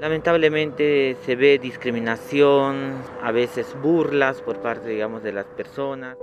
Lamentablemente 0.00 1.16
se 1.26 1.36
ve 1.36 1.58
discriminación, 1.58 2.94
a 3.22 3.32
veces 3.32 3.66
burlas 3.82 4.40
por 4.40 4.62
parte, 4.62 4.88
digamos, 4.88 5.22
de 5.22 5.32
las 5.32 5.44
personas. 5.44 6.16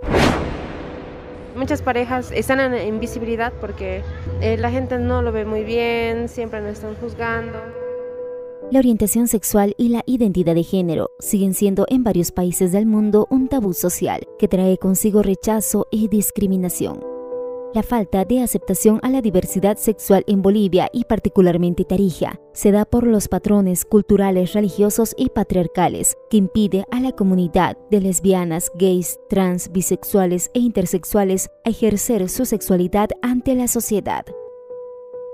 Muchas 1.55 1.83
parejas 1.83 2.31
están 2.31 2.59
en 2.59 2.87
invisibilidad 2.87 3.53
porque 3.61 4.01
eh, 4.41 4.57
la 4.57 4.71
gente 4.71 4.97
no 4.97 5.21
lo 5.21 5.31
ve 5.31 5.45
muy 5.45 5.63
bien, 5.63 6.27
siempre 6.27 6.59
nos 6.59 6.71
están 6.71 6.95
juzgando. 6.95 7.59
La 8.71 8.79
orientación 8.79 9.27
sexual 9.27 9.75
y 9.77 9.89
la 9.89 10.03
identidad 10.07 10.55
de 10.55 10.63
género 10.63 11.11
siguen 11.19 11.53
siendo 11.53 11.85
en 11.87 12.03
varios 12.03 12.31
países 12.31 12.71
del 12.71 12.85
mundo 12.85 13.27
un 13.29 13.47
tabú 13.47 13.73
social 13.73 14.27
que 14.39 14.47
trae 14.47 14.77
consigo 14.77 15.21
rechazo 15.21 15.87
y 15.91 16.07
discriminación. 16.09 17.06
La 17.73 17.83
falta 17.83 18.23
de 18.23 18.41
aceptación 18.41 18.99
a 19.03 19.09
la 19.09 19.21
diversidad 19.21 19.77
sexual 19.77 20.23
en 20.27 20.41
Bolivia 20.41 20.89
y 20.93 21.03
particularmente 21.03 21.83
Tarija 21.83 22.39
se 22.53 22.71
da 22.71 22.85
por 22.85 23.05
los 23.05 23.27
patrones 23.27 23.83
culturales, 23.83 24.53
religiosos 24.53 25.13
y 25.17 25.29
patriarcales 25.29 26.17
que 26.29 26.37
impide 26.37 26.85
a 26.91 27.01
la 27.01 27.11
comunidad 27.11 27.77
de 27.91 27.99
lesbianas, 27.99 28.71
gays, 28.75 29.19
trans, 29.29 29.71
bisexuales 29.71 30.49
e 30.53 30.59
intersexuales 30.59 31.49
ejercer 31.65 32.29
su 32.29 32.45
sexualidad 32.45 33.09
ante 33.21 33.53
la 33.53 33.67
sociedad. 33.67 34.25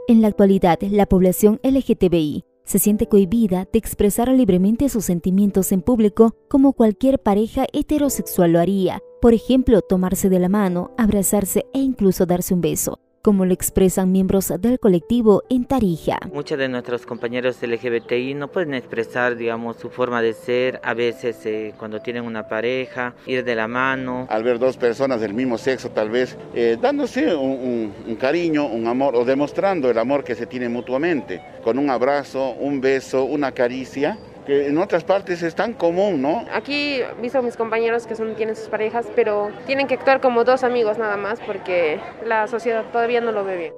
En 0.08 0.22
la 0.22 0.27
actualidad, 0.27 0.80
la 0.81 1.05
población 1.05 1.59
LGTBI 1.63 2.45
se 2.66 2.80
siente 2.80 3.08
cohibida 3.08 3.67
de 3.72 3.80
expresar 3.80 4.30
libremente 4.30 4.89
sus 4.89 5.05
sentimientos 5.05 5.72
en 5.72 5.81
público 5.81 6.36
como 6.47 6.73
cualquier 6.73 7.20
pareja 7.20 7.66
heterosexual 7.73 8.53
lo 8.53 8.59
haría, 8.59 9.02
por 9.23 9.34
ejemplo, 9.34 9.82
tomarse 9.82 10.27
de 10.27 10.38
la 10.38 10.50
mano, 10.50 10.91
abrazarse 10.98 11.66
e 11.73 11.80
incluso 11.80 12.26
darse 12.26 12.54
un 12.54 12.59
beso 12.59 13.00
como 13.22 13.45
lo 13.45 13.54
expresan 13.54 14.12
miembros 14.12 14.52
del 14.59 14.80
colectivo 14.80 15.44
en 15.50 15.64
Tarija. 15.64 16.20
Muchos 16.34 16.58
de 16.58 16.68
nuestros 16.68 17.05
compañeros 17.05 17.55
LGBTI 17.62 18.34
no 18.34 18.50
pueden 18.50 18.73
expresar, 18.73 19.38
digamos, 19.38 19.78
su 19.78 19.90
forma 19.90 20.22
de 20.22 20.34
ser, 20.34 20.81
a 20.84 20.94
veces 20.94 21.38
eh, 21.45 21.73
cuando 21.80 22.02
tienen 22.02 22.25
una 22.25 22.50
pareja, 22.50 23.16
ir 23.25 23.45
de 23.45 23.56
la 23.56 23.70
mano. 23.70 24.28
Al 24.30 24.44
ver 24.44 24.59
dos 24.59 24.75
personas 24.75 25.22
del 25.22 25.34
mismo 25.34 25.58
sexo, 25.58 25.92
tal 25.92 26.09
vez 26.09 26.38
eh, 26.53 26.78
dándose 26.81 27.34
un, 27.34 27.94
un 28.06 28.16
cariño, 28.17 28.67
un 28.67 28.88
amor 28.88 29.16
o 29.16 29.23
demostrando 29.23 29.90
el 29.90 29.97
amor 30.00 30.25
que 30.25 30.36
se 30.36 30.45
tiene 30.45 30.67
mutuamente, 30.67 31.42
con 31.64 31.80
un 31.80 31.90
abrazo, 31.90 32.52
un 32.59 32.81
beso, 32.81 33.23
una 33.23 33.53
caricia 33.53 34.19
que 34.45 34.67
en 34.67 34.77
otras 34.77 35.03
partes 35.03 35.41
es 35.44 35.55
tan 35.55 35.73
común, 35.73 36.22
¿no? 36.22 36.45
Aquí 36.53 37.02
he 37.02 37.22
visto 37.22 37.39
a 37.39 37.41
mis 37.41 37.55
compañeros 37.55 38.05
que 38.05 38.16
son, 38.16 38.36
tienen 38.36 38.55
sus 38.55 38.67
parejas, 38.67 39.08
pero 39.16 39.52
tienen 39.66 39.88
que 39.88 39.95
actuar 39.95 40.22
como 40.22 40.44
dos 40.44 40.63
amigos 40.63 40.97
nada 40.97 41.17
más 41.17 41.39
porque 41.41 42.00
la 42.25 42.47
sociedad 42.47 42.83
todavía 42.91 43.22
no 43.22 43.31
lo 43.31 43.44
ve 43.44 43.58
bien. 43.58 43.73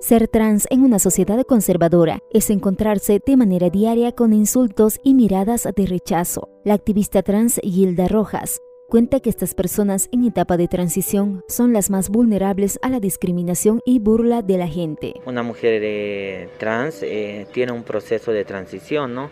Ser 0.00 0.28
trans 0.28 0.66
en 0.70 0.82
una 0.82 0.98
sociedad 0.98 1.42
conservadora 1.44 2.18
es 2.30 2.50
encontrarse 2.50 3.22
de 3.24 3.36
manera 3.36 3.70
diaria 3.70 4.12
con 4.12 4.34
insultos 4.34 5.00
y 5.02 5.14
miradas 5.14 5.66
de 5.74 5.86
rechazo. 5.86 6.50
La 6.62 6.74
activista 6.74 7.22
trans 7.22 7.58
Gilda 7.62 8.08
Rojas 8.08 8.60
cuenta 8.86 9.20
que 9.20 9.30
estas 9.30 9.54
personas 9.54 10.08
en 10.12 10.24
etapa 10.24 10.56
de 10.56 10.68
transición 10.68 11.42
son 11.48 11.72
las 11.72 11.90
más 11.90 12.10
vulnerables 12.10 12.78
a 12.82 12.90
la 12.90 13.00
discriminación 13.00 13.80
y 13.84 13.98
burla 13.98 14.42
de 14.42 14.58
la 14.58 14.68
gente. 14.68 15.14
Una 15.26 15.42
mujer 15.42 15.80
eh, 15.82 16.48
trans 16.58 17.02
eh, 17.02 17.46
tiene 17.52 17.72
un 17.72 17.82
proceso 17.82 18.30
de 18.30 18.44
transición, 18.44 19.14
¿no? 19.14 19.30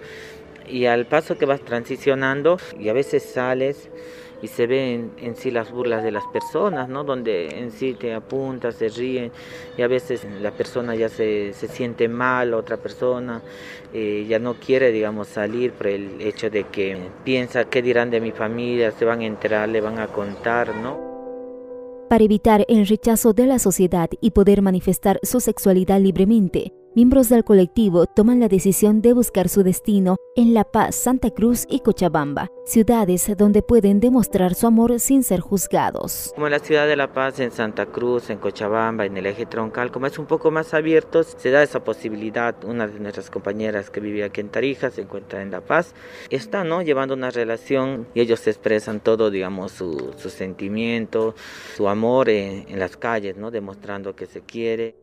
Y 0.68 0.86
al 0.86 1.06
paso 1.06 1.36
que 1.36 1.46
vas 1.46 1.60
transicionando 1.60 2.58
y 2.78 2.88
a 2.88 2.92
veces 2.92 3.22
sales 3.22 3.90
y 4.42 4.48
se 4.48 4.66
ven 4.66 5.12
en 5.18 5.36
sí 5.36 5.52
las 5.52 5.70
burlas 5.70 6.02
de 6.02 6.10
las 6.10 6.24
personas, 6.26 6.88
¿no? 6.88 7.04
Donde 7.04 7.60
en 7.60 7.70
sí 7.70 7.94
te 7.94 8.12
apuntas, 8.12 8.74
se 8.74 8.88
ríen 8.88 9.30
y 9.78 9.82
a 9.82 9.86
veces 9.86 10.26
la 10.40 10.50
persona 10.50 10.96
ya 10.96 11.08
se, 11.08 11.52
se 11.52 11.68
siente 11.68 12.08
mal, 12.08 12.52
otra 12.52 12.76
persona 12.76 13.40
eh, 13.94 14.26
ya 14.28 14.40
no 14.40 14.54
quiere, 14.54 14.90
digamos, 14.90 15.28
salir 15.28 15.72
por 15.72 15.86
el 15.86 16.20
hecho 16.20 16.50
de 16.50 16.64
que 16.64 16.98
piensa 17.24 17.66
qué 17.66 17.82
dirán 17.82 18.10
de 18.10 18.20
mi 18.20 18.32
familia, 18.32 18.90
se 18.90 19.04
van 19.04 19.20
a 19.20 19.26
enterar, 19.26 19.68
le 19.68 19.80
van 19.80 20.00
a 20.00 20.08
contar, 20.08 20.74
¿no? 20.74 21.12
Para 22.10 22.24
evitar 22.24 22.66
el 22.68 22.86
rechazo 22.86 23.32
de 23.32 23.46
la 23.46 23.58
sociedad 23.58 24.10
y 24.20 24.32
poder 24.32 24.60
manifestar 24.60 25.20
su 25.22 25.40
sexualidad 25.40 26.00
libremente, 26.00 26.72
miembros 26.94 27.28
del 27.28 27.44
colectivo 27.44 28.06
toman 28.06 28.40
la 28.40 28.48
decisión 28.48 29.00
de 29.00 29.12
buscar 29.12 29.48
su 29.48 29.62
destino 29.62 30.16
en 30.36 30.54
La 30.54 30.64
Paz, 30.64 30.94
Santa 30.96 31.30
Cruz 31.30 31.66
y 31.68 31.80
Cochabamba, 31.80 32.48
ciudades 32.64 33.30
donde 33.36 33.62
pueden 33.62 34.00
demostrar 34.00 34.54
su 34.54 34.66
amor 34.66 34.98
sin 35.00 35.22
ser 35.22 35.40
juzgados. 35.40 36.32
Como 36.34 36.46
en 36.46 36.52
la 36.52 36.58
ciudad 36.58 36.86
de 36.86 36.96
La 36.96 37.12
Paz, 37.12 37.38
en 37.40 37.50
Santa 37.50 37.86
Cruz, 37.86 38.30
en 38.30 38.38
Cochabamba, 38.38 39.04
en 39.04 39.16
el 39.16 39.26
eje 39.26 39.46
troncal, 39.46 39.90
como 39.90 40.06
es 40.06 40.18
un 40.18 40.26
poco 40.26 40.50
más 40.50 40.74
abierto, 40.74 41.22
se 41.22 41.50
da 41.50 41.62
esa 41.62 41.84
posibilidad. 41.84 42.54
Una 42.64 42.86
de 42.86 42.98
nuestras 43.00 43.30
compañeras 43.30 43.90
que 43.90 44.00
vive 44.00 44.24
aquí 44.24 44.40
en 44.40 44.48
Tarija 44.48 44.90
se 44.90 45.02
encuentra 45.02 45.42
en 45.42 45.50
La 45.50 45.60
Paz, 45.60 45.94
está 46.30 46.64
¿no? 46.64 46.82
llevando 46.82 47.14
una 47.14 47.30
relación 47.30 48.06
y 48.14 48.20
ellos 48.20 48.46
expresan 48.46 49.00
todo, 49.00 49.30
digamos, 49.30 49.72
su, 49.72 50.14
su 50.16 50.30
sentimiento, 50.30 51.34
su 51.76 51.88
amor 51.88 52.28
en, 52.28 52.66
en 52.68 52.78
las 52.78 52.96
calles, 52.96 53.36
¿no? 53.36 53.50
demostrando 53.50 54.14
que 54.14 54.26
se 54.26 54.40
quiere. 54.40 55.01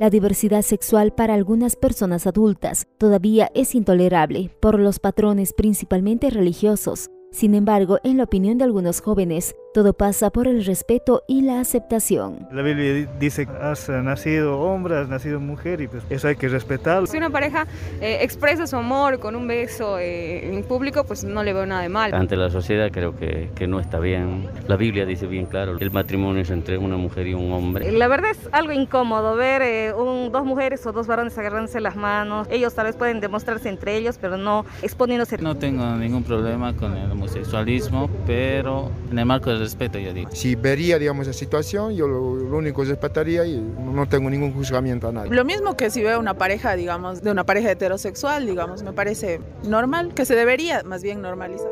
La 0.00 0.10
diversidad 0.10 0.62
sexual 0.62 1.14
para 1.14 1.34
algunas 1.34 1.76
personas 1.76 2.26
adultas 2.26 2.88
todavía 2.98 3.52
es 3.54 3.76
intolerable 3.76 4.50
por 4.60 4.80
los 4.80 4.98
patrones 4.98 5.52
principalmente 5.52 6.30
religiosos. 6.30 7.10
Sin 7.30 7.54
embargo, 7.54 7.98
en 8.02 8.16
la 8.16 8.24
opinión 8.24 8.58
de 8.58 8.64
algunos 8.64 9.00
jóvenes, 9.00 9.54
todo 9.74 9.92
pasa 9.92 10.30
por 10.30 10.46
el 10.46 10.64
respeto 10.64 11.24
y 11.26 11.42
la 11.42 11.58
aceptación. 11.58 12.46
La 12.52 12.62
Biblia 12.62 13.08
dice, 13.18 13.48
has 13.60 13.88
nacido 13.88 14.60
hombre, 14.60 14.96
has 14.96 15.08
nacido 15.08 15.40
mujer 15.40 15.80
y 15.80 15.88
pues 15.88 16.04
eso 16.08 16.28
hay 16.28 16.36
que 16.36 16.48
respetarlo. 16.48 17.08
Si 17.08 17.16
una 17.16 17.28
pareja 17.28 17.66
eh, 18.00 18.18
expresa 18.22 18.68
su 18.68 18.76
amor 18.76 19.18
con 19.18 19.34
un 19.34 19.48
beso 19.48 19.98
eh, 19.98 20.54
en 20.54 20.62
público, 20.62 21.02
pues 21.02 21.24
no 21.24 21.42
le 21.42 21.52
veo 21.52 21.66
nada 21.66 21.82
de 21.82 21.88
mal. 21.88 22.14
Ante 22.14 22.36
la 22.36 22.50
sociedad 22.50 22.88
creo 22.92 23.16
que, 23.16 23.50
que 23.56 23.66
no 23.66 23.80
está 23.80 23.98
bien. 23.98 24.48
La 24.68 24.76
Biblia 24.76 25.04
dice 25.06 25.26
bien 25.26 25.46
claro, 25.46 25.76
el 25.80 25.90
matrimonio 25.90 26.42
es 26.42 26.50
entre 26.50 26.78
una 26.78 26.96
mujer 26.96 27.26
y 27.26 27.34
un 27.34 27.52
hombre. 27.52 27.90
La 27.90 28.06
verdad 28.06 28.30
es 28.30 28.48
algo 28.52 28.72
incómodo 28.72 29.34
ver 29.34 29.60
eh, 29.62 29.92
un, 29.92 30.30
dos 30.30 30.44
mujeres 30.44 30.86
o 30.86 30.92
dos 30.92 31.08
varones 31.08 31.36
agarrándose 31.36 31.80
las 31.80 31.96
manos. 31.96 32.46
Ellos 32.48 32.74
tal 32.74 32.86
vez 32.86 32.94
pueden 32.94 33.18
demostrarse 33.18 33.68
entre 33.68 33.96
ellos, 33.96 34.18
pero 34.20 34.36
no 34.36 34.64
exponiéndose. 34.82 35.36
No 35.38 35.56
tengo 35.56 35.84
ningún 35.96 36.22
problema 36.22 36.76
con 36.76 36.96
el 36.96 37.10
homosexualismo, 37.10 38.08
pero 38.24 38.92
en 39.10 39.18
el 39.18 39.26
marco 39.26 39.50
del 39.50 39.63
respeto, 39.64 39.98
yo 39.98 40.12
digo. 40.12 40.30
Si 40.32 40.54
vería, 40.54 40.98
digamos, 40.98 41.26
esa 41.26 41.38
situación, 41.38 41.94
yo 41.94 42.06
lo, 42.06 42.36
lo 42.36 42.56
único 42.56 42.82
que 42.82 42.88
respetaría 42.88 43.44
y 43.46 43.58
no 43.58 44.08
tengo 44.08 44.30
ningún 44.30 44.52
juzgamiento 44.52 45.08
a 45.08 45.12
nadie. 45.12 45.34
Lo 45.34 45.44
mismo 45.44 45.76
que 45.76 45.90
si 45.90 46.02
veo 46.02 46.20
una 46.20 46.34
pareja, 46.34 46.76
digamos, 46.76 47.22
de 47.22 47.30
una 47.30 47.44
pareja 47.44 47.70
heterosexual, 47.70 48.46
digamos, 48.46 48.82
me 48.82 48.92
parece 48.92 49.40
normal, 49.64 50.14
que 50.14 50.24
se 50.24 50.34
debería 50.34 50.82
más 50.84 51.02
bien 51.02 51.20
normalizar. 51.20 51.70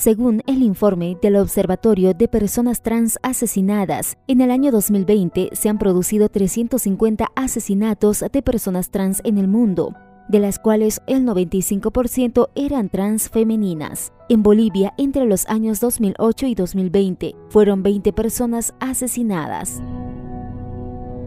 Según 0.00 0.40
el 0.46 0.62
informe 0.62 1.18
del 1.20 1.36
Observatorio 1.36 2.14
de 2.14 2.26
Personas 2.26 2.80
Trans 2.80 3.18
Asesinadas, 3.22 4.16
en 4.28 4.40
el 4.40 4.50
año 4.50 4.72
2020 4.72 5.50
se 5.52 5.68
han 5.68 5.76
producido 5.76 6.30
350 6.30 7.26
asesinatos 7.36 8.24
de 8.32 8.40
personas 8.40 8.90
trans 8.90 9.20
en 9.24 9.36
el 9.36 9.46
mundo, 9.46 9.94
de 10.30 10.38
las 10.38 10.60
cuales 10.60 11.02
el 11.08 11.24
95% 11.24 12.50
eran 12.54 12.88
trans 12.88 13.28
femeninas. 13.28 14.12
En 14.28 14.44
Bolivia, 14.44 14.94
entre 14.96 15.24
los 15.24 15.48
años 15.48 15.80
2008 15.80 16.46
y 16.46 16.54
2020, 16.54 17.34
fueron 17.48 17.82
20 17.82 18.12
personas 18.12 18.72
asesinadas. 18.78 19.82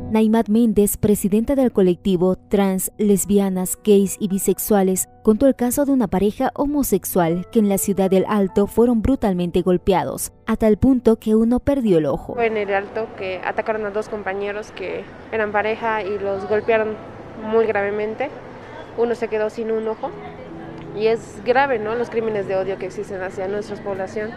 Naimat 0.09 0.47
Méndez, 0.47 0.95
presidenta 0.95 1.55
del 1.55 1.71
colectivo 1.71 2.35
Trans, 2.35 2.91
Lesbianas, 2.99 3.77
Gays 3.83 4.15
y 4.19 4.27
Bisexuales, 4.27 5.09
contó 5.23 5.47
el 5.47 5.55
caso 5.55 5.85
de 5.85 5.91
una 5.91 6.07
pareja 6.07 6.51
homosexual 6.53 7.47
que 7.51 7.57
en 7.59 7.67
la 7.67 7.79
ciudad 7.79 8.11
del 8.11 8.25
Alto 8.29 8.67
fueron 8.67 9.01
brutalmente 9.01 9.63
golpeados, 9.63 10.31
a 10.45 10.55
tal 10.55 10.77
punto 10.77 11.17
que 11.17 11.35
uno 11.35 11.59
perdió 11.59 11.97
el 11.97 12.05
ojo. 12.05 12.39
En 12.39 12.57
el 12.57 12.73
Alto 12.73 13.07
que 13.17 13.41
atacaron 13.43 13.85
a 13.85 13.89
dos 13.89 14.07
compañeros 14.07 14.71
que 14.71 15.03
eran 15.31 15.51
pareja 15.51 16.03
y 16.03 16.19
los 16.19 16.47
golpearon 16.47 16.89
muy 17.49 17.65
gravemente 17.65 18.29
uno 18.97 19.15
se 19.15 19.27
quedó 19.27 19.49
sin 19.49 19.71
un 19.71 19.87
ojo. 19.87 20.09
Y 20.95 21.07
es 21.07 21.41
grave, 21.43 21.79
¿no? 21.79 21.95
Los 21.95 22.09
crímenes 22.09 22.47
de 22.47 22.55
odio 22.55 22.77
que 22.77 22.85
existen 22.85 23.21
hacia 23.21 23.47
nuestra 23.47 23.75
población. 23.77 24.31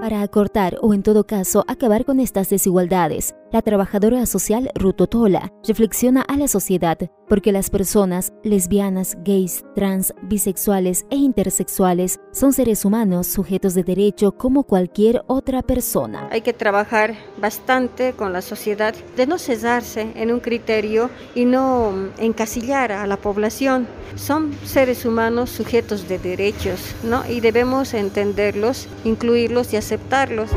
Para 0.00 0.22
acortar 0.22 0.76
o 0.80 0.94
en 0.94 1.02
todo 1.02 1.24
caso 1.24 1.64
acabar 1.68 2.04
con 2.04 2.20
estas 2.20 2.48
desigualdades, 2.48 3.34
la 3.52 3.62
trabajadora 3.62 4.24
social 4.26 4.70
Rutotola 4.74 5.52
reflexiona 5.66 6.22
a 6.22 6.36
la 6.36 6.48
sociedad 6.48 6.98
porque 7.28 7.52
las 7.52 7.70
personas 7.70 8.32
lesbianas, 8.42 9.16
gays, 9.24 9.64
trans, 9.74 10.12
bisexuales 10.22 11.06
e 11.10 11.16
intersexuales 11.16 12.20
son 12.32 12.52
seres 12.52 12.84
humanos 12.84 13.28
sujetos 13.28 13.74
de 13.74 13.84
derecho 13.84 14.32
como 14.32 14.64
cualquier 14.64 15.22
otra 15.26 15.62
persona. 15.62 16.28
Hay 16.30 16.40
que 16.40 16.52
trabajar 16.52 17.14
bastante 17.40 18.12
con 18.12 18.32
la 18.32 18.42
sociedad 18.42 18.94
de 19.16 19.26
no 19.26 19.38
cesarse 19.38 20.12
en 20.14 20.32
un 20.32 20.40
criterio 20.40 21.10
y 21.34 21.44
no 21.44 21.92
encasillar 22.18 22.92
a 22.92 23.06
la 23.06 23.16
población. 23.16 23.86
Son 24.16 24.52
seres 24.64 25.04
humanos 25.04 25.50
sujetos 25.50 26.08
de 26.08 26.18
derechos, 26.18 26.94
¿no? 27.04 27.24
Y 27.28 27.40
debemos 27.40 27.94
entenderlos, 27.94 28.88
incluirlos 29.04 29.72
y 29.72 29.76
aceptarlos. 29.76 30.50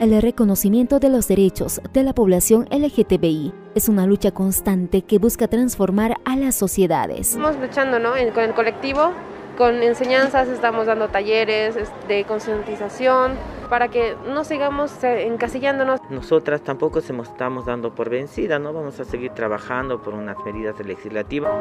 El 0.00 0.18
reconocimiento 0.22 0.98
de 0.98 1.10
los 1.10 1.28
derechos 1.28 1.78
de 1.92 2.02
la 2.02 2.14
población 2.14 2.66
LGTBI 2.70 3.52
es 3.74 3.86
una 3.90 4.06
lucha 4.06 4.30
constante 4.30 5.02
que 5.02 5.18
busca 5.18 5.46
transformar 5.46 6.16
a 6.24 6.36
las 6.36 6.54
sociedades. 6.54 7.32
Estamos 7.32 7.56
luchando 7.60 7.98
¿no? 7.98 8.12
con 8.32 8.44
el 8.44 8.54
colectivo, 8.54 9.12
con 9.58 9.82
enseñanzas, 9.82 10.48
estamos 10.48 10.86
dando 10.86 11.08
talleres 11.08 11.74
de 12.08 12.24
concientización 12.24 13.32
para 13.68 13.88
que 13.88 14.16
no 14.26 14.42
sigamos 14.44 15.04
eh, 15.04 15.26
encasillándonos. 15.26 16.00
Nosotras 16.08 16.62
tampoco 16.62 17.02
se 17.02 17.12
estamos 17.20 17.66
dando 17.66 17.94
por 17.94 18.08
vencida, 18.08 18.58
no 18.58 18.72
vamos 18.72 18.98
a 19.00 19.04
seguir 19.04 19.32
trabajando 19.32 20.00
por 20.00 20.14
unas 20.14 20.38
medidas 20.46 20.80
legislativas. 20.82 21.52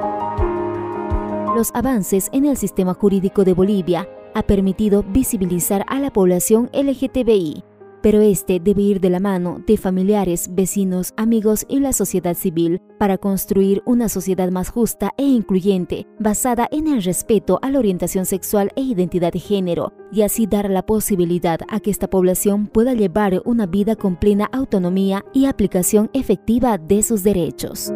Los 1.57 1.71
avances 1.73 2.29
en 2.31 2.45
el 2.45 2.55
sistema 2.55 2.93
jurídico 2.93 3.43
de 3.43 3.53
Bolivia 3.53 4.07
ha 4.33 4.43
permitido 4.43 5.03
visibilizar 5.03 5.83
a 5.89 5.99
la 5.99 6.13
población 6.13 6.69
LGTBI 6.71 7.65
pero 8.01 8.21
este 8.21 8.59
debe 8.59 8.81
ir 8.81 8.99
de 8.99 9.09
la 9.09 9.19
mano 9.19 9.61
de 9.65 9.77
familiares, 9.77 10.49
vecinos, 10.53 11.13
amigos 11.17 11.65
y 11.69 11.79
la 11.79 11.93
sociedad 11.93 12.35
civil 12.35 12.81
para 12.97 13.17
construir 13.17 13.81
una 13.85 14.09
sociedad 14.09 14.51
más 14.51 14.69
justa 14.69 15.11
e 15.17 15.23
incluyente, 15.23 16.07
basada 16.19 16.67
en 16.71 16.87
el 16.87 17.03
respeto 17.03 17.59
a 17.61 17.69
la 17.71 17.79
orientación 17.79 18.25
sexual 18.25 18.71
e 18.75 18.81
identidad 18.81 19.33
de 19.33 19.39
género, 19.39 19.93
y 20.11 20.23
así 20.23 20.47
dar 20.47 20.69
la 20.69 20.85
posibilidad 20.85 21.59
a 21.69 21.79
que 21.79 21.91
esta 21.91 22.09
población 22.09 22.67
pueda 22.67 22.93
llevar 22.93 23.41
una 23.45 23.65
vida 23.65 23.95
con 23.95 24.15
plena 24.15 24.49
autonomía 24.51 25.23
y 25.33 25.45
aplicación 25.45 26.09
efectiva 26.13 26.77
de 26.77 27.03
sus 27.03 27.23
derechos. 27.23 27.91